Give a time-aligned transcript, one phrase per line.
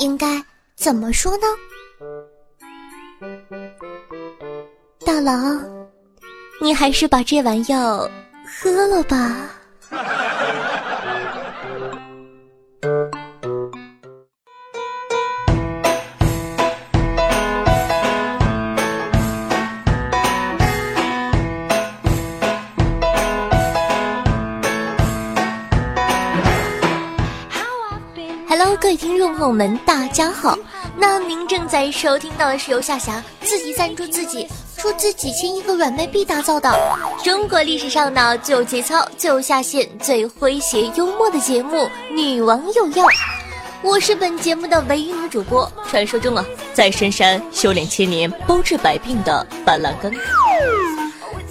[0.00, 0.42] 应该
[0.76, 1.46] 怎么说呢？
[5.04, 5.62] 大郎，
[6.60, 8.10] 你还是把这碗药
[8.44, 9.50] 喝了吧。
[28.90, 30.58] 位听众朋友们，大家好。
[30.96, 36.68] 那您正在收听到的是由夏霞自己赞助自己出自几千亿个软妹币打造的
[37.22, 41.76] 中国历史上的最有节操、最有下限、最诙谐幽默的节目
[42.12, 43.04] 《女王有药》。
[43.80, 46.44] 我是本节目的唯一女主播，传说中啊，
[46.74, 50.12] 在深山修炼千年、包治百病的板蓝根。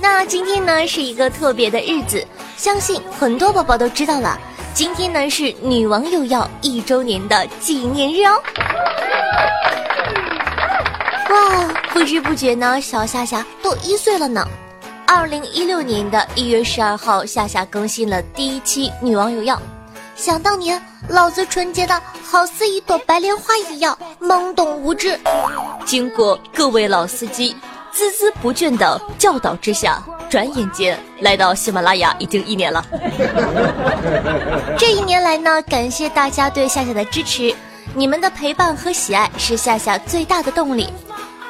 [0.01, 2.21] 那今天呢是一个特别的日子，
[2.57, 4.37] 相信很多宝宝都知道了。
[4.73, 8.41] 今天呢是女王有药一周年的纪念日哦！
[11.29, 14.47] 哇，不知不觉呢，小夏夏都一岁了呢。
[15.05, 19.61] 二零一六年的一月十二号，夏夏更新了第一期女王有药。
[20.15, 25.19] 想当年，老子纯洁的好似一朵白莲花一样懵懂无知。
[25.85, 27.55] 经过各位老司机
[27.93, 30.03] 孜孜不倦的教导之下。
[30.29, 32.85] 转眼间来到喜马拉雅已经一年了，
[34.77, 37.51] 这一年来呢，感谢大家对夏夏的支持，
[37.95, 40.87] 你们的陪伴和喜爱是夏夏最大的动力。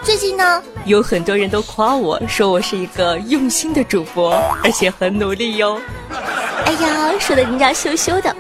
[0.02, 4.32] 最近呢，有很多人都夸我说我是一个用心的主播，
[4.64, 5.78] 而且很努力哟。
[6.64, 8.34] 哎呀，说的人家羞羞的。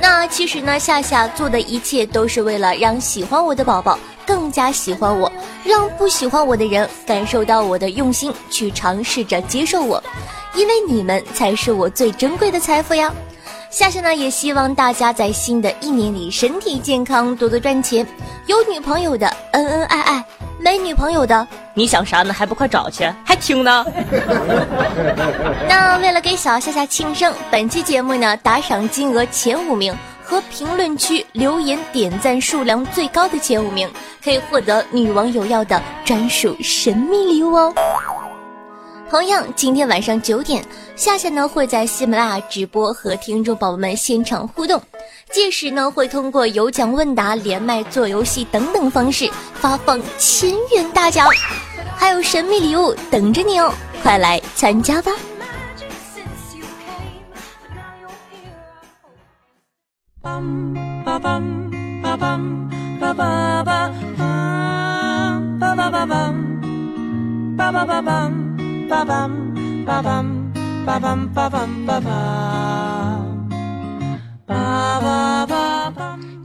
[0.00, 5.30] 那其实呢，夏夏做的一切都是为了让喜欢我的宝宝更加喜欢我，
[5.62, 10.02] 让不喜欢我的人感受到我的用心，去尝试着接受我，
[10.54, 13.12] 因为你们才是我最珍贵的财富呀。
[13.70, 18.06] 夏夏呢，也希望大家在新的一年里身体健康，多多赚钱，
[18.46, 20.24] 有女朋友的恩恩爱爱，
[20.62, 22.32] 没女朋友的你想啥呢？
[22.32, 23.10] 还不快找去？
[23.24, 23.84] 还听呢？
[25.68, 33.90] 那为了给小夏夏庆生，本期节目呢，打赏金额前五名和评论区留言点赞数量最高的前五名，
[34.22, 37.74] 可以获得女王有要的专属神秘礼物哦。
[39.10, 44.80] 同样，今天晚上九点，夏夏呢会在喜马拉雅直播和听众宝宝们现场互动，
[45.32, 51.28] 届时呢会通过有奖问答、连麦做游戏等等方式发放千元大奖，
[51.96, 55.10] 还有神秘礼物等着你哦，快来参加吧！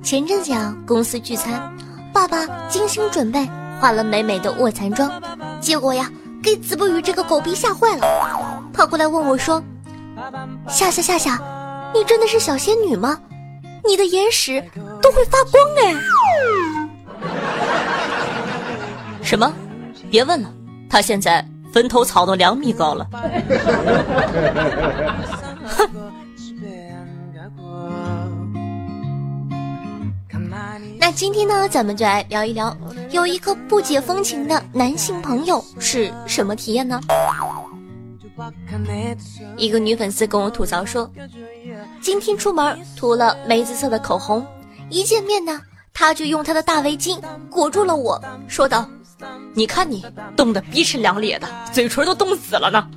[0.04, 1.76] 前阵子啊，公司聚餐，
[2.14, 3.50] 爸爸精心准备，
[3.82, 5.12] 化了美美的卧蚕妆，
[5.60, 6.08] 结果呀，
[6.44, 9.60] 给子不语这个狗逼吓坏了，跑过来问我说
[10.70, 11.42] ：“夏夏夏夏，
[11.96, 13.20] 你真的是小仙女吗？
[13.84, 14.64] 你的眼屎
[15.02, 15.96] 都会发光哎！
[19.26, 19.52] ”什么？
[20.12, 20.54] 别问了，
[20.88, 21.44] 他现在。
[21.76, 23.06] 坟头草都两米高了，
[30.98, 32.74] 那今天呢，咱们就来聊一聊，
[33.12, 36.98] 有一个不解风情的男性朋友是什么体验呢？
[39.58, 41.12] 一个女粉丝跟我吐槽说，
[42.00, 44.48] 今天出门涂了梅子色的口红，
[44.90, 45.60] 一见面呢，
[45.94, 47.20] 他就用他的大围巾
[47.50, 48.88] 裹住了我，说道。
[49.54, 50.06] 你看你
[50.36, 52.88] 冻得鼻赤两咧的，嘴唇都冻死了呢。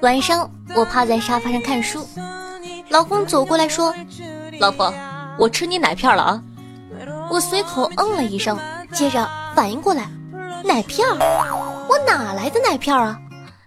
[0.00, 2.06] 晚上我趴在沙发上看书，
[2.90, 3.94] 老公走过来说
[4.60, 4.92] ：“老婆，
[5.38, 6.42] 我吃你奶片了啊。”
[7.30, 8.58] 我随口嗯了一声，
[8.92, 10.08] 接着反应过来，
[10.64, 11.06] 奶片？
[11.88, 13.18] 我哪来的奶片啊？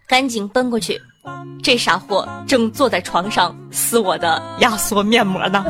[0.07, 1.01] 赶紧奔过去。
[1.63, 5.63] 这傻货正坐在床上撕我的压缩面膜呢。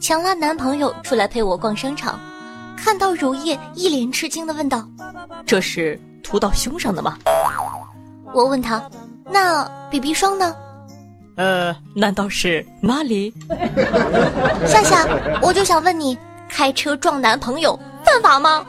[0.00, 2.18] 强拉男朋友出来陪我逛商场，
[2.76, 4.86] 看到乳液，一脸吃惊的问道
[5.46, 7.16] ：“这是涂到胸上的吗？”
[8.32, 8.82] 我问他
[9.30, 10.54] ：“那 BB 霜呢？”
[11.36, 13.32] 呃难道是马里？
[14.66, 15.06] 夏夏
[15.40, 16.16] 我就想问你
[16.48, 18.64] 开车撞男朋友犯法吗？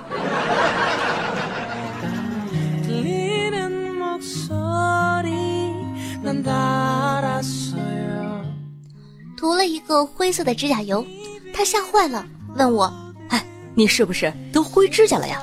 [9.36, 11.06] 涂了一个灰色的指甲油
[11.54, 12.26] 他吓坏了
[12.56, 12.92] 问我
[13.30, 13.46] 哎
[13.76, 15.40] 你是不是得灰指甲了呀？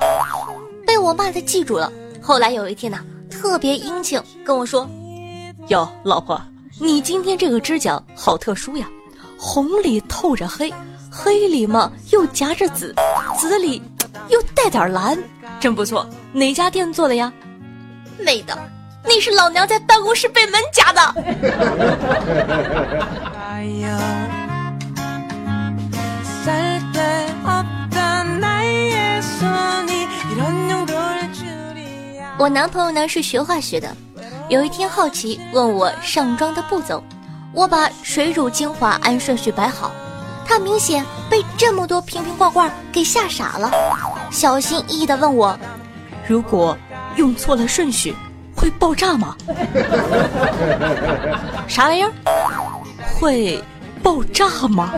[0.87, 1.93] 被我骂的记住了。
[2.21, 2.99] 后来有一天呢
[3.31, 4.89] 特别殷勤跟我说
[5.69, 6.41] 哟老婆
[6.83, 8.89] 你今天这个指甲好特殊呀，
[9.39, 10.73] 红里透着黑，
[11.11, 12.95] 黑里嘛又夹着紫，
[13.39, 13.83] 紫里
[14.31, 15.19] 又带点蓝，
[15.61, 16.09] 真不错。
[16.33, 17.31] 哪家店做的呀？
[18.19, 18.59] 妹的，
[19.05, 21.15] 那是老娘在办公室被门夹的。
[32.39, 33.95] 我男朋友呢是学化学的，
[34.51, 37.01] 有一天好奇问我上妆的步骤，
[37.53, 39.93] 我把水乳精华按顺序摆好，
[40.45, 43.71] 他明显被这么多瓶瓶罐罐给吓傻了，
[44.33, 45.57] 小心翼翼的问我，
[46.27, 46.77] 如果
[47.15, 48.13] 用错了顺序
[48.53, 49.37] 会爆炸吗？
[51.69, 52.11] 啥玩意儿？
[53.21, 53.63] 会
[54.03, 54.93] 爆炸吗？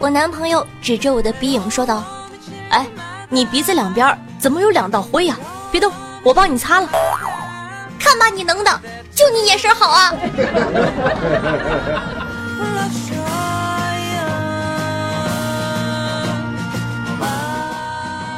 [0.00, 2.02] 我男朋友指着我的鼻影说道
[2.72, 2.86] ：“哎，
[3.28, 5.36] 你鼻子两边怎么有两道灰呀？
[5.70, 5.92] 别动，
[6.22, 6.88] 我帮你擦了。
[7.98, 8.80] 看吧，你能的，
[9.14, 10.14] 就你眼神好啊！”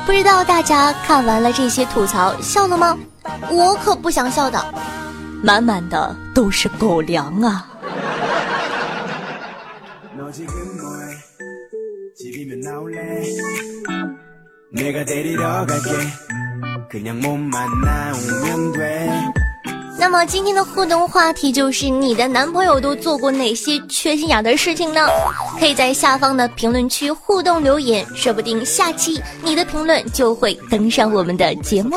[0.04, 2.98] 不知道大家看完了这些吐槽笑了吗？
[3.48, 4.60] 我可不想笑的，
[5.44, 7.68] 满满的都是狗粮啊！
[19.98, 25.00] 那么今天的互动话题就是你的男朋友都做过哪些缺心眼的事情呢？
[25.60, 31.96] 可以在下方的评论区互动留言，说不定下期你的评论就会登上我们的节目。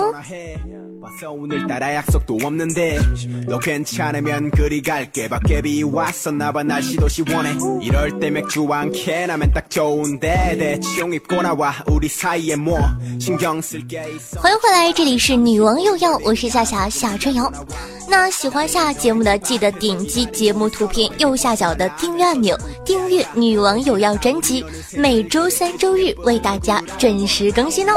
[1.04, 2.98] 와서 오늘따라 약속도 없는데
[3.46, 9.50] 너 괜찮으면 그리 갈게 밖에 비 왔었나봐 날씨도 시원해 이럴 때 맥주 한 캔 하면
[9.52, 12.78] 딱 좋은데 대충 입고 나와 우리 사이에 뭐
[13.18, 17.50] 신경 쓸 게 있어 欢迎回来这里是女王又要我是夏夏夏春瑶
[18.08, 24.64] 那喜欢下节目的记得点击节目图片右下角的订阅按钮订阅女王有要专辑
[24.94, 27.92] 每周三周日为大家准时更新哦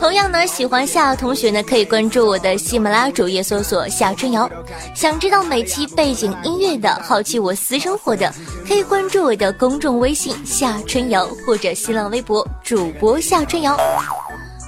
[0.00, 4.48] 同样呢，喜欢夏同学呢，可以关注我的喜马拉雅主页，搜索夏春瑶。
[4.94, 8.32] 想知道每期背景音乐的，好奇我私生活的，
[8.68, 13.76] 可以关注我的公众微信夏春瑶或者新浪微博主播夏春瑶。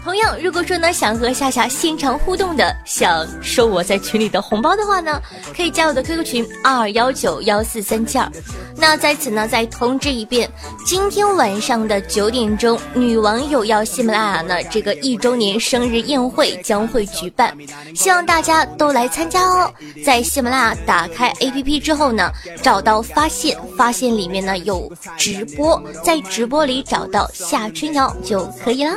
[0.07, 5.21] 同样，如果说呢想和夏夏现场互动的，想收我在群里的红包的话呢，
[5.53, 8.31] 可以加我的 QQ 群二幺九幺四三七二。
[8.77, 10.49] 那在此呢再通知一遍，
[10.85, 17.53] 今天晚上的九点钟，女网友要喜马拉雅呢这个一周年生日宴会将会举办，
[17.93, 19.69] 希望大家都来参加哦。
[20.05, 22.31] 在喜马拉雅打开 APP 之后呢，
[22.63, 28.95] 找到发现，发现里面呢有直播，在直播里找到夏春瑶就可以了。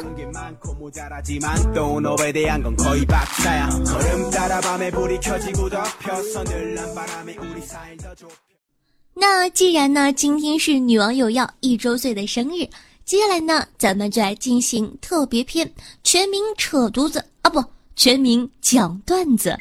[9.14, 12.68] 那既然呢，今天是女网友要一周岁的生日，
[13.04, 15.68] 接下来呢，咱们就来进行特别篇
[16.04, 17.64] 《全民扯犊子》啊，不，
[17.96, 19.58] 全民讲段子。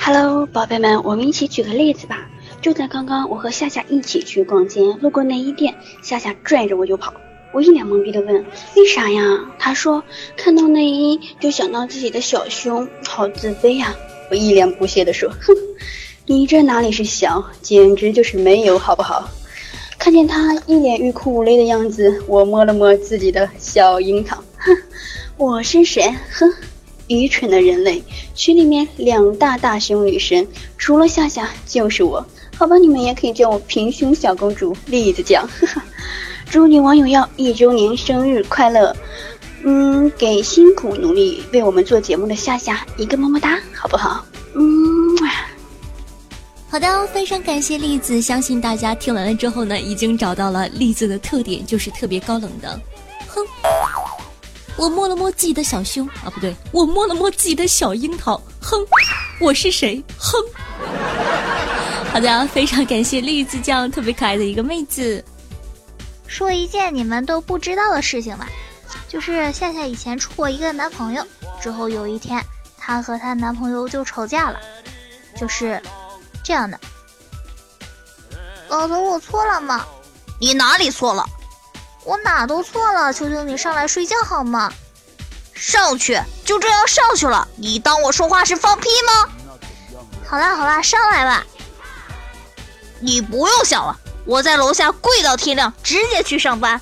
[0.00, 2.28] Hello，宝贝们，我们一起举个例子吧。
[2.60, 7.14] 就在刚刚，我和夏夏一起去逛街，路过内衣店，夏夏拽着我就跑。
[7.52, 8.44] 我一脸懵逼的问
[8.76, 9.22] ：“为啥呀？”
[9.58, 10.02] 他说
[10.36, 13.94] ：“看到内衣就想到自己的小胸，好自卑呀。”
[14.30, 15.54] 我一脸不屑的说：“哼，
[16.26, 19.30] 你这哪里是小，简直就是没有，好不好？”
[19.96, 24.76] 看见他一脸欲哭无泪的样子，我摸了摸自己的小樱桃，哼，
[25.38, 26.12] 我是谁？
[26.32, 26.52] 哼，
[27.08, 28.02] 愚蠢的人类！
[28.34, 30.46] 群里面两大大胸女神，
[30.76, 32.26] 除了夏夏就是我。
[32.58, 35.48] 好吧，你们也可以叫我平胸小公主栗子酱。
[36.50, 38.94] 祝女网友要一周年生日快乐！
[39.64, 44.24] 嗯，给辛苦努力为我们做节目的夏夏一个么么哒，好不好？
[44.54, 44.62] 嗯，
[46.68, 48.20] 好的，非常感谢栗子。
[48.20, 52.80] 相信大家听完了之后呢，已经找到了栗子的特点，就是特别高冷的。
[53.28, 53.40] 哼，
[54.76, 58.40] 我摸了摸自己的小胸啊，不对，我摸了摸自己的小樱桃。
[58.60, 58.84] 哼，
[59.40, 60.02] 我是谁？
[60.16, 60.38] 哼。
[62.12, 65.24] 好的，非常感谢栗子酱特别可爱的一个妹子。
[66.26, 68.48] 说一件你们都不知道的事情吧，
[69.08, 71.24] 就是夏夏以前处过一个男朋友，
[71.60, 72.44] 之后有一天
[72.76, 74.58] 她和她男朋友就吵架了，
[75.36, 75.80] 就是
[76.42, 76.78] 这样的。
[78.68, 79.86] 老头，我错了吗？
[80.40, 81.24] 你哪里错了？
[82.04, 84.72] 我哪都错了，求求你上来睡觉好吗？
[85.54, 87.46] 上去，就这样上去了？
[87.56, 89.30] 你当我说话是放屁吗？
[90.26, 91.46] 好啦好啦，上来吧。
[93.00, 96.80] 你不用想了，我在楼下跪到天亮，直接去上班。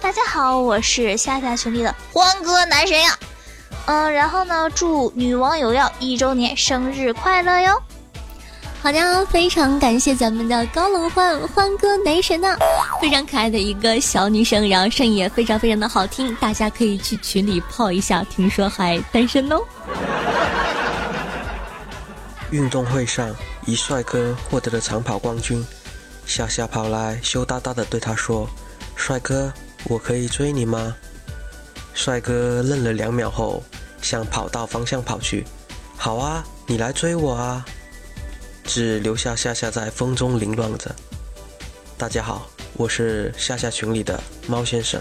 [0.00, 3.18] 大家好，我是夏夏群里的欢哥男神呀。
[3.86, 7.82] 嗯，然后呢，祝女王有药一周年生日快乐哟！
[8.82, 12.56] 好的，非常感谢咱们的高冷欢欢哥男神呐，
[13.00, 19.60] 非常可爱的一个小女生，然后声音也非常非常的好听，大家可以去群里泡一下，听说还单身哦。
[22.50, 23.28] 运动会上，
[23.66, 25.64] 一帅哥获得了长跑冠军，
[26.24, 28.48] 夏夏跑来羞答答的对他说
[28.94, 29.52] ：“帅哥，
[29.88, 30.94] 我可以追你吗？”
[31.92, 33.60] 帅哥愣了两秒后，
[34.00, 35.44] 向跑道方向跑去
[35.98, 37.66] ：“好啊，你来追我啊！”
[38.62, 40.94] 只留下夏夏在风中凌乱着。
[41.98, 45.00] 大家好，我是夏夏群里的猫先生，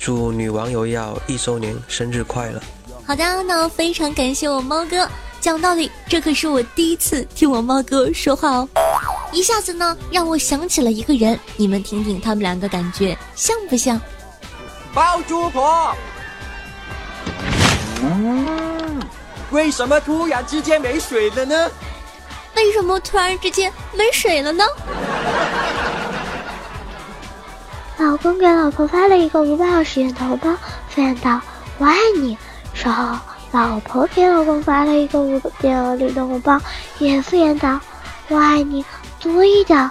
[0.00, 2.60] 祝女网友要一周年生日快乐！
[3.06, 5.08] 好的，那非常感谢我猫哥。
[5.40, 8.68] 讲道理，这可是我第一次听我猫哥说话哦，
[9.32, 14.00] 一下子呢让我想起了一个人，你们听听他们两个感觉像不像？
[14.92, 15.94] 包租婆，
[18.02, 19.00] 嗯，
[19.50, 21.70] 为什么突然之间没水了呢？
[22.56, 24.64] 为什么突然之间没水了呢？
[27.98, 30.50] 老公给老婆发了一个五百二十元红包，
[30.88, 31.40] 敷衍道
[31.78, 32.36] ：“我爱你。”
[32.74, 33.18] 然后
[33.50, 36.60] 老婆给老公发了一个五点二零的红包，
[36.98, 37.80] 也敷衍道
[38.28, 38.84] ：“我爱你
[39.20, 39.90] 多一点。”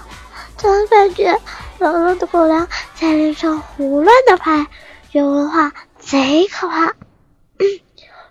[0.57, 1.39] 总感觉
[1.79, 4.65] 老公的狗粮在脸上胡乱的拍，
[5.11, 6.93] 有的话贼可怕。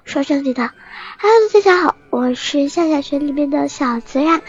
[0.05, 0.71] 说正经的。
[1.19, 4.41] Hello，大家好，我是夏夏群里面的小自然，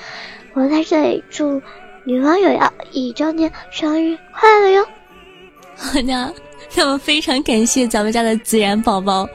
[0.53, 1.61] 我在这里祝
[2.03, 4.87] 女网友要一周年生日快乐哟！
[5.75, 6.33] 好的，
[6.75, 9.27] 那么非常感谢咱们家的自然宝宝。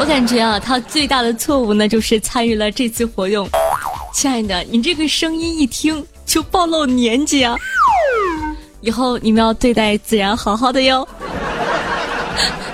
[0.00, 3.46] 我感觉啊，他最大的错误呢，就是参与了这次活动。
[4.14, 7.54] 亲爱的，你这个声音一听就暴露年纪啊！
[8.80, 11.06] 以后你们要对待自然好好的哟。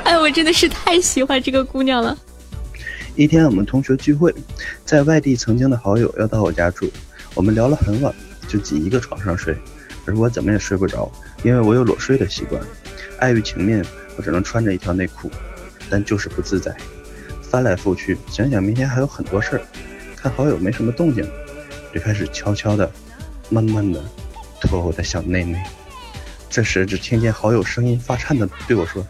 [0.05, 2.17] 哎，我真的是太喜欢这个姑娘了。
[3.17, 4.33] 一天，我们同学聚会，
[4.85, 6.89] 在外地曾经的好友要到我家住，
[7.35, 8.15] 我们聊了很晚，
[8.47, 9.53] 就挤一个床上睡，
[10.05, 11.11] 而我怎么也睡不着，
[11.43, 12.63] 因为我有裸睡的习惯。
[13.19, 13.85] 碍于情面，
[14.17, 15.29] 我只能穿着一条内裤，
[15.91, 16.73] 但就是不自在，
[17.57, 19.63] 翻来覆去，想想明天还有很多事儿，
[20.15, 21.27] 看好友没什么动静，
[21.95, 22.93] 就开始悄悄的、
[23.49, 24.05] 慢慢的
[24.61, 25.59] 脱我的小内内。
[26.51, 29.03] 这时，只听见好友声音发颤的对我说：“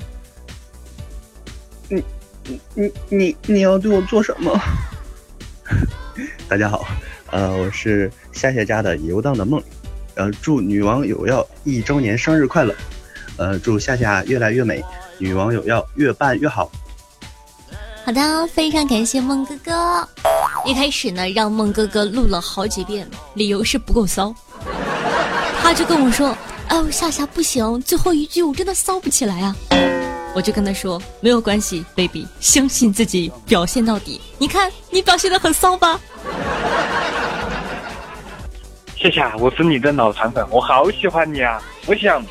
[1.91, 2.05] 你。”
[2.49, 4.57] 你你你你要对我做什么？
[6.47, 6.87] 大家好，
[7.33, 9.61] 呃，我是夏夏家的游荡的梦，
[10.15, 12.73] 呃，祝女王有药一周年生日快乐，
[13.39, 14.81] 呃，祝夏夏越来越美，
[15.19, 16.71] 女王有药越办越好。
[18.07, 20.09] 好的，非常感谢梦哥哥。
[20.65, 24.33] 一开始呢，让梦哥哥录了好几遍，理由是不够骚，
[25.61, 26.29] 他就跟我说
[26.71, 29.57] ：“哎呦，夏夏不行，最后一句我真的骚不起来啊。”
[30.37, 34.21] 我就跟他说没有关系，baby，相信自己，表现到底。
[34.39, 35.99] 你看你表现的很骚吧？
[38.97, 41.61] 夏夏，我是你的脑残粉，我好喜欢你啊！
[41.87, 42.29] 我想，不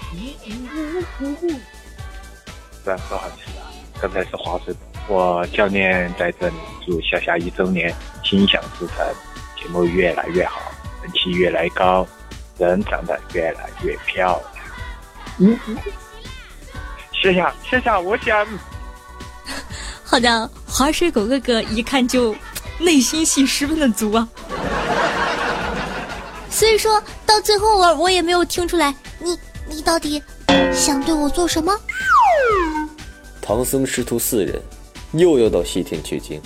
[2.85, 3.67] 然不好意思啊，
[4.01, 4.73] 刚才是话说，
[5.07, 7.93] 我教练在这里祝夏夏一周年
[8.23, 9.05] 心想事成，
[9.55, 10.59] 节目越来越好，
[11.03, 12.07] 人气越来越高，
[12.57, 14.65] 人长得越来越漂亮。
[15.39, 15.59] 嗯。
[17.13, 18.47] 谢谢谢谢，我想。
[20.03, 22.35] 好的，滑水狗哥哥一看就
[22.79, 24.27] 内心戏十分的足啊。
[26.49, 30.21] 所以说到最后，我我也没有听出来，你你到底
[30.73, 31.75] 想对我做什么？
[33.41, 34.59] 唐僧师徒四人
[35.13, 36.41] 又要到西天取经，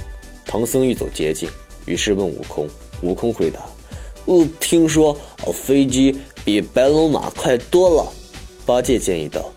[0.45, 1.49] 唐僧欲走捷径，
[1.85, 2.67] 于是问悟空。
[3.01, 3.59] 悟空回答
[4.25, 5.17] ：“我听说
[5.53, 8.11] 飞机比白龙马快多了。”
[8.65, 9.49] 八戒建议道。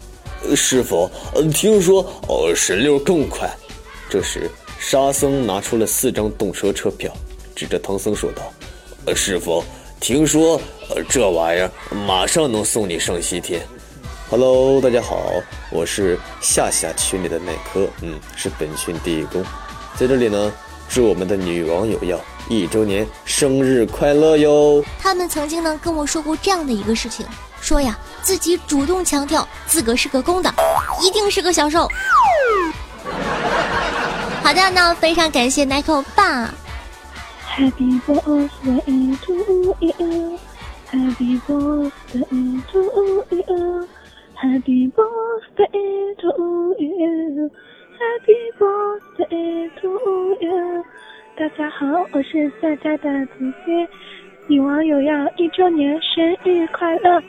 [0.56, 1.09] 师傅，
[1.52, 3.49] 听说哦，神六更快。
[4.11, 7.12] 这时，沙僧拿出了四张动车车票，
[7.54, 8.42] 指着唐僧说道
[9.14, 9.62] ：“师傅，
[10.00, 11.71] 听说呃这玩意儿
[12.06, 13.61] 马上能送你上西天。”
[14.33, 15.31] Hello，大家好，
[15.71, 19.45] 我是夏夏群里的奈科，嗯，是本群第一公，
[19.95, 20.51] 在这里呢，
[20.89, 24.83] 祝我们的女网友要一周年生日快乐哟。
[24.99, 27.27] 他们曾经呢跟我说过这样的一个事情。
[27.61, 30.51] 说呀，自己主动强调自个是个公的，
[31.03, 31.87] 一定是个小受。
[34.43, 36.55] 好的，那非常感谢 Nico 爸。
[37.55, 40.39] Happy birthday to you,
[40.91, 42.81] Happy birthday to
[43.31, 43.87] you,
[44.42, 47.49] Happy birthday to you,
[47.96, 50.84] Happy birthday to you。
[51.37, 53.88] 大家好，我是夏夏的同学，
[54.49, 57.22] 女网友要一周年生日快乐！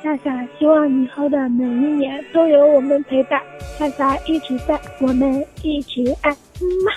[0.00, 3.42] 夏夏希望以后的每一年都有我们陪伴，
[3.76, 6.92] 夏夏一直在，我们一直爱，嗯嘛。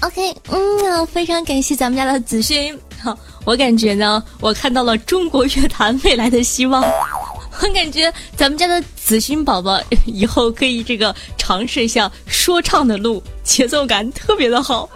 [0.00, 2.78] OK，嗯，非常感谢咱们家的子勋。
[3.02, 6.82] 好，我感觉呢，我看到了中国乐坛未来的希望。
[7.62, 14.88] 我感觉咱们家的子勋宝宝以后可以这个尝试一下说唱的路，节奏感特别的好。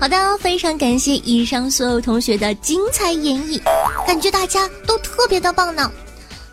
[0.00, 3.60] 好的，非常感谢以上所有同学的精彩演绎，
[4.06, 5.90] 感觉大家都特别的棒呢。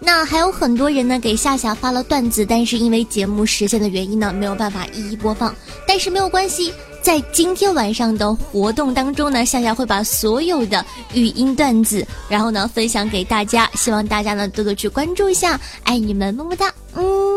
[0.05, 5.53] 那还有很多人呢给夏夏发了段子，但是因为节目时间的原因呢，没有办法一一播放。
[5.87, 6.71] 但是没有关系，
[7.01, 17.34] 在今天晚上的活动当中呢，夏夏会把所有的语音段子，然后呢分享给大家，希望大家呢多多去关注一下，爱你们，么么哒，嗯。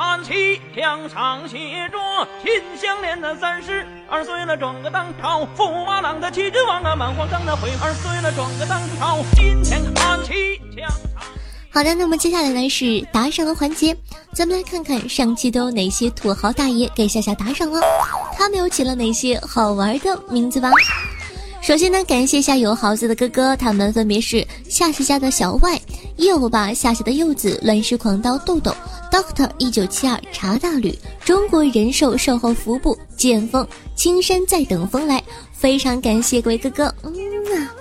[0.00, 1.58] 前看齐，墙上写
[1.90, 1.98] 着
[2.42, 10.98] “秦香莲的三十二岁了，转个当朝；驸马郎的齐君王啊，满皇上的回二岁了，转个当朝。”金钱看齐，墙上。
[11.70, 13.94] 好的，那么接下来呢是打赏的环节，
[14.32, 17.82] 咱们来看看上期都有哪些土豪大爷给夏夏打赏了，
[18.38, 20.70] 他们又起了哪些好玩的名字吧。
[21.60, 25.78] 首先呢，感谢下有豪子的哥哥，他们分别是夏夏家的小外、
[26.16, 28.74] 右吧、夏夏的柚子、乱世狂刀豆豆。
[29.10, 37.12] Doctor 一九七二查大吕，中国人寿售后服务部剑锋青山在等风来，非常感谢各位哥哥，嗯
[37.58, 37.74] 啊。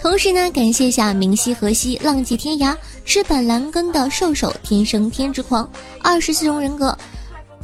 [0.00, 5.68] 同时呢，感谢下明溪河西浪迹天涯吃板蓝根的兽首天生天之狂
[6.02, 6.96] 二十四种人格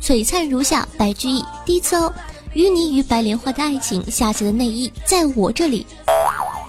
[0.00, 2.12] 璀璨如夏白居易第一次哦，
[2.54, 5.86] 淤泥与白莲花的爱情下期的内衣在我这里，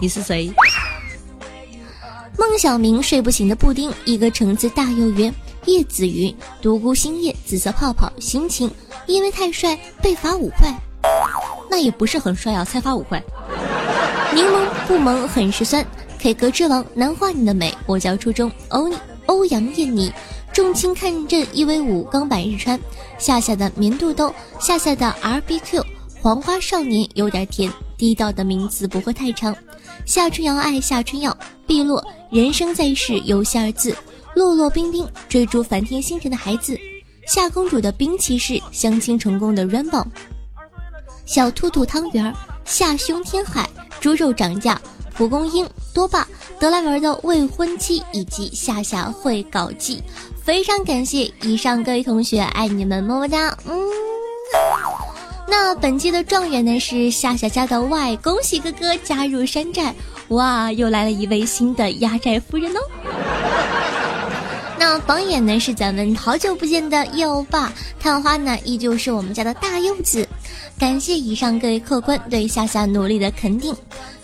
[0.02, 0.54] 你是谁？
[2.38, 5.34] 孟小明睡不醒的布丁，一个橙子大又圆。
[5.66, 8.70] 叶子云，独孤星夜，紫色泡泡，心情
[9.08, 10.74] 因为太帅被罚五块，
[11.70, 13.22] 那也不是很帅啊，才罚五块。
[14.34, 15.86] 柠檬不萌很是酸
[16.20, 18.92] ，K 歌之王难画你的美，我叫初中欧
[19.26, 20.12] 欧阳艳妮，
[20.54, 22.80] 重青看阵一 v 五钢板日川，
[23.18, 25.84] 夏夏的棉肚兜，夏夏的 RBQ
[26.22, 29.56] 黄花少年有点甜，地道的名字不会太长，
[30.06, 33.96] 夏春瑶爱夏春瑶，碧落人生在世游戏二字。
[34.36, 36.78] 落落冰冰追逐梵天星辰的孩子，
[37.26, 40.06] 夏公主的冰骑士相亲成功的 Rainbow，
[41.26, 42.34] 小兔兔汤圆儿
[42.66, 43.68] 夏兄天海
[44.02, 44.80] 猪肉涨价，
[45.16, 46.28] 蒲公英多霸
[46.60, 50.04] 德莱文的未婚妻以及夏夏会搞基，
[50.44, 53.80] 非常感谢以上各位同学，爱你们么么哒，嗯。
[55.48, 59.96] 那本期的状元呢是夏夏家的外，恭喜哥哥加入山寨，
[60.30, 62.80] 哇，又来了一位新的压寨夫人哦。
[64.78, 70.28] 那榜眼呢是咱们好久不见的柚爸，探花呢依旧是我们家的大柚子。
[70.78, 73.74] 感谢以上各位客官对夏夏努力的肯定，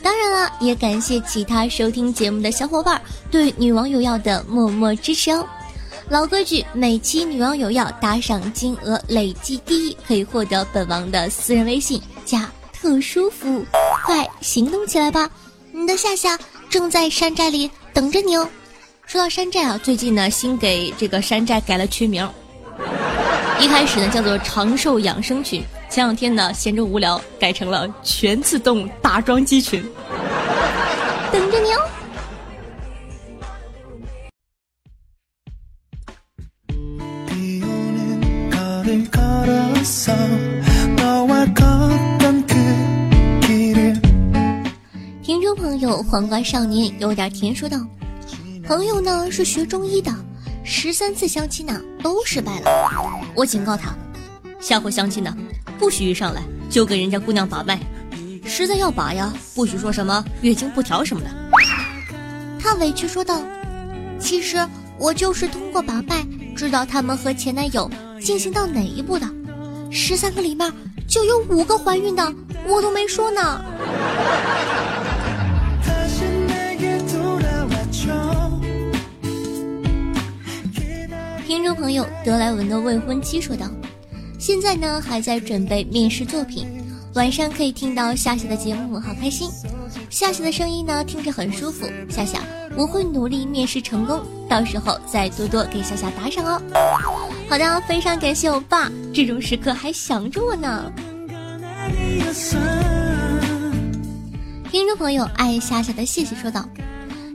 [0.01, 5.47] 当然了，也感谢其他收听节目的小伙伴对女网友要的默默支持哦。
[6.09, 13.65] 老规矩，每期女网友要打赏金额累计第一，可以获得本王的私人微信加特殊服务，
[14.05, 15.29] 快行动起来吧！
[15.71, 16.37] 你的夏夏
[16.69, 18.45] 正在山寨里等着你哦。
[19.11, 22.25] 说到山寨啊，最近呢新给这个山寨改了群名，
[23.59, 29.83] 一开始呢叫做长寿养生群，前两天呢闲着无聊改成了全自动打桩机群，
[31.29, 31.81] 等着你哦。
[45.21, 47.77] 听众朋友，黄瓜少年有点甜说道。
[48.63, 50.13] 朋友呢是学中医的，
[50.63, 52.69] 十三次相亲呢都失败了。
[53.35, 53.93] 我警告他，
[54.59, 55.35] 下回相亲呢
[55.79, 57.79] 不许一上来就给人家姑娘把脉，
[58.45, 61.29] 实在要把呀，不许说什么月经不调什么的。
[62.59, 63.41] 他委屈说道
[64.19, 64.57] ：“其实
[64.99, 67.89] 我就是通过把脉知道他们和前男友
[68.21, 69.27] 进行到哪一步的，
[69.89, 70.71] 十三个里面
[71.07, 72.33] 就有五个怀孕的，
[72.67, 73.59] 我都没说呢。”
[81.81, 83.65] 朋友德莱文的未婚妻说道
[84.37, 86.67] ：“现在呢还在准备面试作品，
[87.15, 89.49] 晚上可以听到夏夏的节目，好开心。
[90.11, 91.87] 夏夏的声音呢，听着很舒服。
[92.07, 92.39] 夏夏，
[92.77, 96.61] 我会努力面试成功，到时候再多多给夏夏打赏哦。
[97.49, 100.93] 好的，非常感谢我爸，这种时刻还想着我呢。
[104.71, 106.63] 听众朋友爱夏夏的谢谢说道：“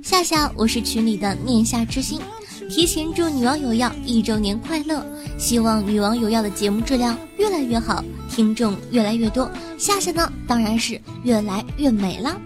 [0.04, 2.20] 夏夏，我是群里的念夏之星，
[2.68, 5.04] 提前祝女王有药一周年快乐，
[5.38, 12.38] 希望女王有药的节目质量越来越好，听众越来越多，夏夏呢当然是越来越美了。”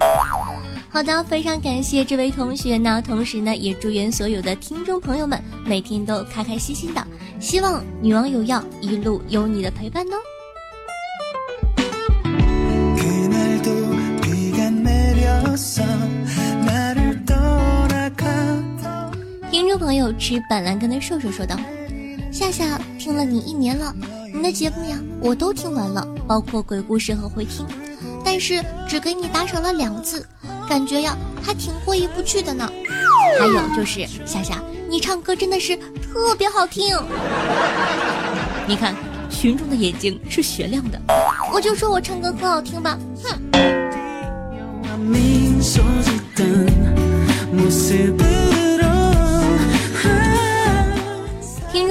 [0.93, 7.07] 好的，非常感谢这位同学呢，同时呢也祝愿所有的听众朋友们每天都开开心心的，
[7.39, 10.17] 希望女王有药一路有你的陪伴哦。
[19.91, 21.57] 众朋友吃板蓝根的瘦瘦说道
[22.31, 23.93] ：“夏夏听了你一年了，
[24.33, 27.67] 你的节目呀我都听完了，包括鬼故事和回听，
[28.25, 30.25] 但是只给你打赏了两次，
[30.69, 32.71] 感觉呀还挺过意不去的呢。
[33.37, 36.97] 还有就是夏夏，你唱歌真的是特别好听。
[38.69, 38.95] 你看
[39.29, 41.01] 群众的眼睛是雪亮的，
[41.53, 43.37] 我就说我唱歌很好听吧，哼。”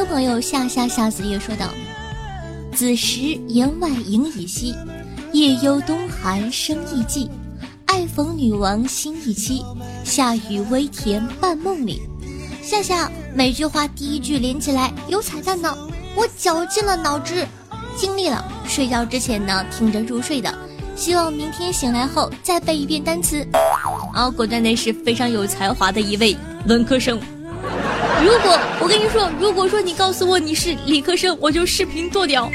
[0.09, 1.67] 朋友夏夏夏子夜说道
[2.73, 4.73] ：“子时言外影已稀，
[5.33, 7.29] 夜幽冬寒生意寂。
[7.85, 9.63] 爱逢女王心意期，
[10.03, 12.01] 夏雨微甜半梦里。”
[12.59, 15.77] 夏夏每句话第一句连起来有彩蛋呢，
[16.15, 17.45] 我绞尽了脑汁，
[17.95, 18.43] 尽力了。
[18.67, 20.51] 睡觉之前呢，听着入睡的。
[20.95, 23.47] 希望明天醒来后再背一遍单词。
[24.15, 26.35] 啊，果断的是非常有才华的一位
[26.67, 27.21] 文科生。
[28.21, 32.51] 如果我跟你说，如果说你告诉我你是理科生，我就视频剁掉。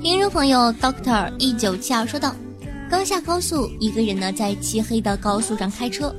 [0.00, 2.34] 听众朋友，Doctor 一九七二说道：
[2.88, 6.14] 刚下高速，一个人呢在漆黑的高速上开车。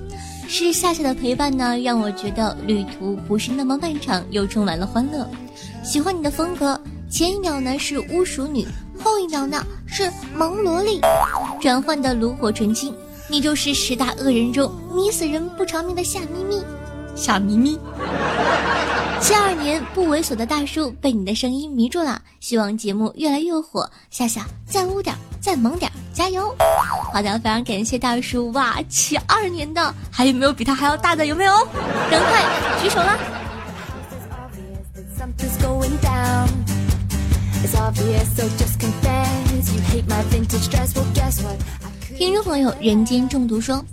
[0.47, 5.27] 是夏夏的陪伴呢，让我觉得旅途不是那么漫长，又充满了欢乐。
[5.81, 8.67] 喜欢你的风格，前一秒呢是巫蜀女，
[9.03, 11.01] 后一秒呢是萌萝莉，
[11.59, 12.95] 转换的炉火纯青。
[13.27, 16.61] 你就是十大恶人中迷死人不偿命的夏咪咪，
[17.15, 17.79] 夏咪咪。
[19.21, 23.89] 七二年不猥琐的大叔被你的声音迷住了，希望节目越来越火。
[24.09, 25.91] 夏夏再污点，再萌点。
[26.13, 26.53] 加油！
[27.13, 28.81] 好的，非常感谢大叔哇！
[28.89, 31.25] 七二年的，还有没有比他还要大的？
[31.25, 31.53] 有没有？
[32.09, 32.43] 赶快
[32.81, 33.17] 举手啦！
[42.17, 43.86] 听众朋友，人间中毒说，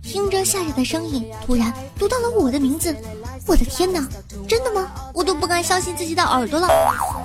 [0.00, 2.96] 听着夏夏的声音，突然读到了我的名字，
[3.44, 4.06] 我的天哪！
[4.46, 4.92] 真的吗？
[5.12, 6.68] 我都不敢相信自己的耳朵了，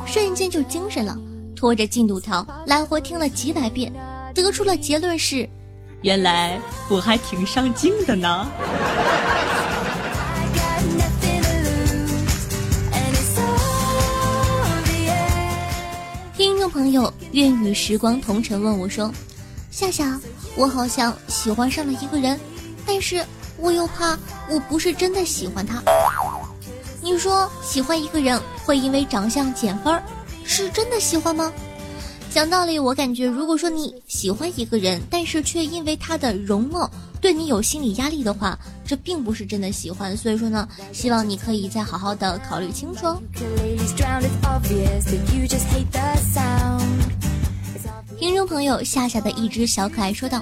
[0.08, 1.16] 瞬间就精神了，
[1.56, 3.94] 拖着进度条来回听了几百遍。
[4.34, 5.48] 得出了结论是，
[6.02, 6.60] 原来
[6.90, 8.48] 我还挺上镜的呢。
[16.72, 19.12] 朋友，愿与时光同尘问我说
[19.70, 20.18] ：“夏夏，
[20.56, 22.40] 我好像喜欢上了一个人，
[22.86, 23.24] 但是
[23.58, 24.18] 我又怕
[24.50, 25.84] 我不是真的喜欢他。
[27.02, 30.02] 你说喜欢一个人会因为长相减分，
[30.46, 31.52] 是真的喜欢吗？”
[32.34, 36.90] 讲道理，我感觉，如果说你喜欢一个人，但是却因为他的容貌
[37.20, 40.16] 对你有心理压力的话，这并不是真的喜欢。
[40.16, 43.22] 所以说呢，希望你可以再好好的考虑清楚哦。
[48.18, 50.42] 听众朋友夏夏的一只小可爱说道：“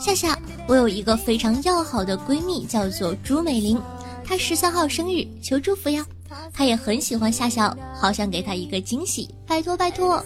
[0.00, 3.78] 夏夏，我有一个非常要好的闺蜜，叫做朱美玲，
[4.24, 6.06] 她十三号生日，求祝福呀。
[6.54, 10.24] 她也很喜欢夏夏，好想给她一个惊喜，拜托拜托。”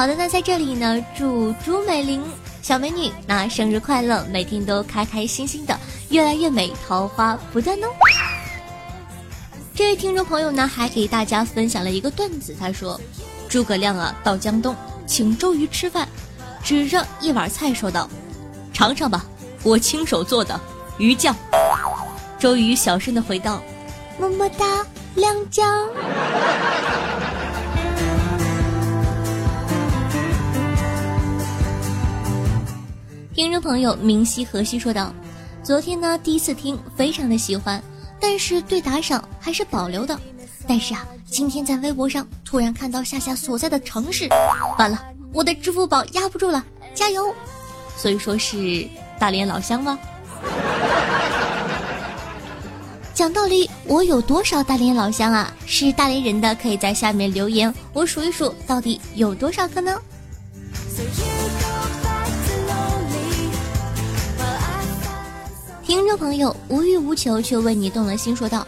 [0.00, 2.24] 好的，那在这里呢，祝朱美玲
[2.62, 7.86] 小美女那生日快乐，每天都开开心心的，越来越美，桃花不断哦。
[9.74, 12.98] 这位听众朋友呢，还给大家分享了一个段子，他说：
[13.46, 14.74] 诸葛亮啊，到江东
[15.06, 16.08] 请周瑜吃饭，
[16.64, 18.08] 指着一碗菜说道
[18.72, 19.26] ：“尝尝吧，
[19.62, 20.58] 我亲手做的
[20.96, 21.36] 鱼酱。”
[22.40, 23.62] 周瑜小声的回道
[24.18, 24.64] ：“么么哒，
[25.14, 25.86] 亮酱。”
[33.40, 35.14] 听众朋友明熙河西说道
[35.64, 37.82] ：“昨天呢，第一次听，非常的喜欢，
[38.20, 40.20] 但是对打赏还是保留的。
[40.68, 44.28] 但是啊，今天在微博上突然看到夏夏所在的城市，
[44.78, 46.62] 完了，我的支付宝压不住了，
[46.94, 47.34] 加油！
[47.96, 48.86] 所以说是
[49.18, 49.98] 大连老乡吗？
[53.14, 55.50] 讲道理，我有多少大连老乡啊？
[55.64, 59.98] 是大连人的可以在下面留言，我数一数到底有多少个呢？
[65.90, 68.64] 听众朋友无欲无求却为你动了心，说道：“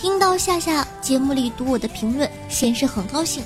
[0.00, 3.42] 听到夏夏节目里读我的评论，先是很高兴，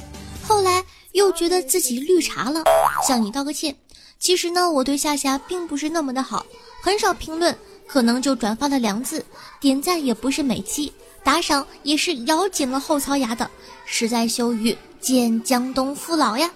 [0.47, 2.63] 后来又觉得自己绿茶了，
[3.09, 3.75] 向你道个歉。
[4.19, 6.45] 其实呢，我对夏夏并不是那么的好，
[6.83, 9.25] 很少评论，可能就转发了两次，
[9.59, 10.93] 点赞也不是每期，
[11.25, 13.51] 打赏也是咬紧了后槽牙的，
[13.87, 16.51] 实在羞于见江东父老呀。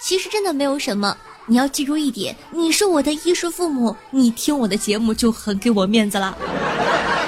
[0.00, 6.36] 其实真的没有什么。”你要记住一点，你是我的衣食父母，你听我的节目就很给我面子了。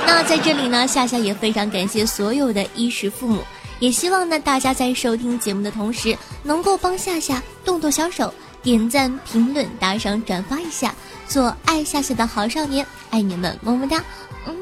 [0.07, 3.42] 那在这里呢，夏夏也非常感谢所有的衣食父母，
[3.78, 10.94] 也希望呢大家在收听节目的同时，能够帮夏夏动动小手，点赞、评论、打赏、转发一下，
[11.28, 14.02] 做爱夏夏的好少年，爱你们，么么哒。
[14.46, 14.57] 嗯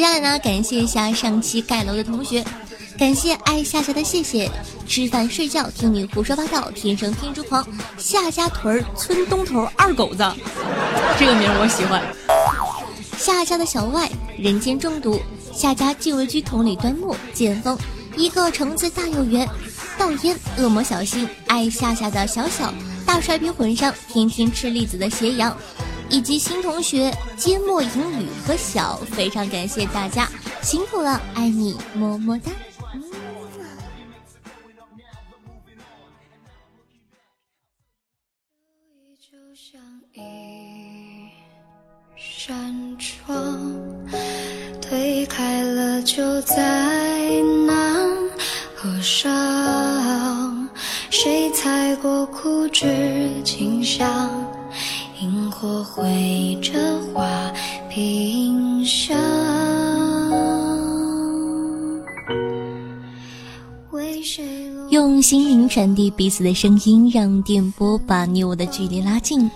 [0.00, 2.42] 接下来呢，感谢一下上期盖楼的同学，
[2.98, 4.50] 感谢爱夏夏的谢谢，
[4.88, 7.62] 吃饭睡觉听你胡说八道，天生拼珠狂，
[7.98, 10.24] 夏家屯儿村东头二狗子，
[11.18, 12.02] 这个名我喜欢。
[13.18, 15.20] 夏家的小外人间中毒，
[15.52, 17.76] 夏家禁卫居统领端木剑锋，
[18.16, 19.46] 一个橙子大又圆，
[19.98, 22.72] 倒烟恶魔小心，爱夏夏的小小
[23.04, 25.54] 大帅皮混上，天天吃栗子的斜阳。
[26.10, 30.28] 以及新同学缄默英语和小，非常感谢大家
[30.60, 32.50] 辛苦了，爱你么么哒。
[42.16, 43.70] 扇窗
[44.82, 48.06] 推开了，就在那
[48.74, 50.68] 合上。
[51.10, 54.49] 谁踩过枯枝清香？
[55.60, 56.72] 萤火绘着
[57.12, 57.52] 花
[57.90, 59.14] 屏上。
[64.88, 69.48] 用心灵传递彼此的声音，让电波把你我的距离拉近。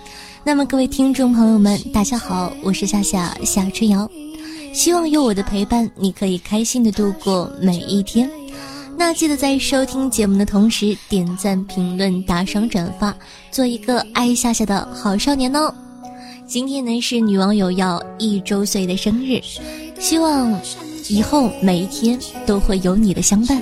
[0.43, 4.07] 那么，各位听众朋友们，大家好，我是夏夏夏春瑶。
[4.73, 8.29] 希望有我的陪伴，你可以开心的度过每一天。
[8.97, 13.13] 那记得在收听节目的同时点赞、评论、打赏、转发，
[13.51, 15.73] 做一个爱夏夏的好少年哦。
[16.47, 19.41] 今天呢是女网友要一周岁的生日，
[19.99, 20.59] 希望
[21.09, 23.61] 以后每一天都会有你的相伴。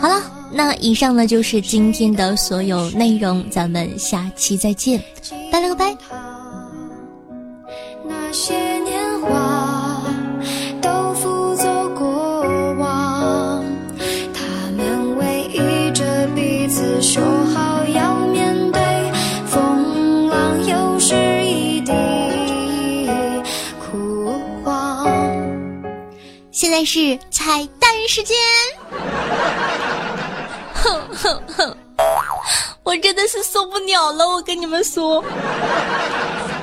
[0.00, 5.02] 好了，那以上呢就是今天的所有内容，咱们下期再见，
[5.50, 5.94] 拜了个拜。
[8.08, 8.71] 那些
[26.72, 28.34] 在是彩蛋时间，
[30.72, 31.76] 哼哼哼，
[32.82, 35.22] 我真的是受不了了，我跟你们说，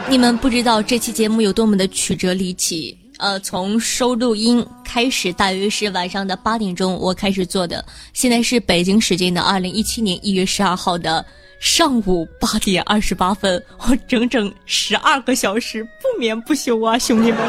[0.07, 2.97] 你们不知道这期节目有多么的曲折离奇。
[3.19, 7.85] 呃，从收录音开始，大约是晚上的八点钟，我开始做的。
[8.11, 11.23] 现在是北京时间的二零一七年一月十二号的
[11.59, 17.39] 上午八点二十八分，我整整十二个小时不眠不休啊，兄弟们！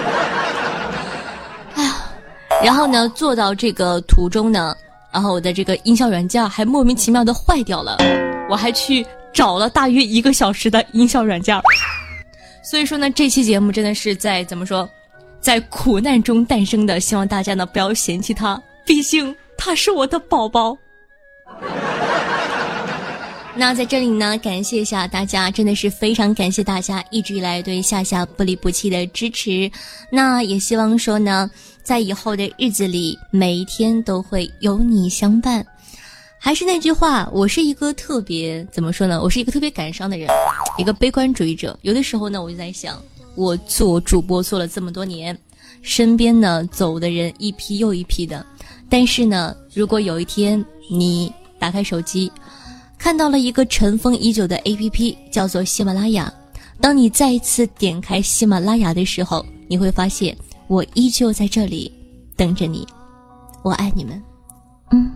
[2.62, 4.76] 然后呢，做到这个途中呢，
[5.12, 7.96] 然后我的这个音效软件还莫名其妙的坏掉了，
[8.48, 11.58] 我还去找了大约一个小时的音效软件。
[12.62, 14.88] 所以说呢，这期节目真的是在怎么说？
[15.40, 20.76] 在苦难中诞生的，希望大家呢不要嫌弃他，毕竟他是我的宝宝。
[23.60, 29.70] 那在这里呢，感谢一下大家，真的是非常感谢大家一直以来对夏夏不离不弃的支持。
[30.10, 31.50] 那也希望说呢，
[31.82, 35.62] 在以后的日子里，每一天都会有你相伴。
[36.38, 39.20] 还是那句话，我是一个特别怎么说呢？
[39.20, 40.26] 我是一个特别感伤的人，
[40.78, 41.78] 一个悲观主义者。
[41.82, 42.98] 有的时候呢，我就在想。
[43.34, 45.38] 我做主播做了这么多年，
[45.82, 48.44] 身边呢走的人一批又一批的，
[48.88, 52.32] 但是呢，如果有一天你打开手机，
[53.00, 56.30] 看到了一个尘封已久的 APP，叫做喜马拉雅。
[56.82, 60.36] 当你再一次点开喜马拉雅的时候，你会发现
[60.68, 61.90] 我依旧在这里
[62.36, 62.86] 等着你。
[63.62, 64.22] 我爱你们，
[64.90, 65.10] 嗯。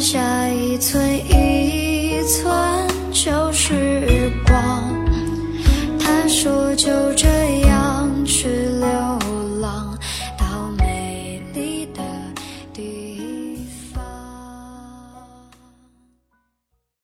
[0.00, 4.94] 下一寸一寸就是光，
[5.98, 7.37] 他说就这。